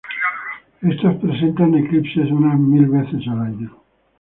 Estos 0.81 1.17
presentan 1.17 1.75
eclipses 1.75 2.31
unas 2.31 2.57
mil 2.57 2.87
veces 2.87 3.21
al 3.29 3.39
año. 3.39 3.81